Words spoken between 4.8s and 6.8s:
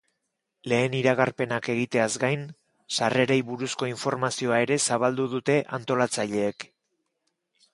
zabaldu dute antolatzaileek.